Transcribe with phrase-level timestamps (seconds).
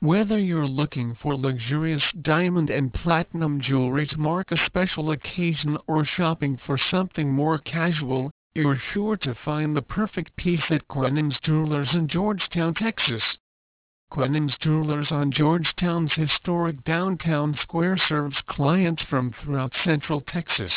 [0.00, 6.04] Whether you're looking for luxurious diamond and platinum jewelry to mark a special occasion or
[6.04, 11.88] shopping for something more casual, you're sure to find the perfect piece at Quenan's Jewelers
[11.92, 13.22] in Georgetown, Texas.
[14.10, 20.72] Quenan's Jewelers on Georgetown's historic downtown square serves clients from throughout Central Texas.